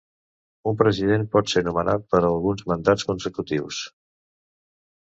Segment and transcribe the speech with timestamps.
[0.71, 3.87] Un president pot ser nomenat per a alguns mandats consecutius.